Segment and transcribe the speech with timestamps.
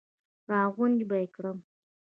[0.49, 1.57] را غونج به یې کړم.